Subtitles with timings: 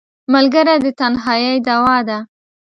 [0.33, 2.17] ملګری د تنهایۍ دواء ده